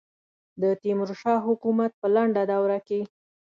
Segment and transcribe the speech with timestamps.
[0.61, 3.01] د تیمور شاه حکومت په لنډه دوره کې.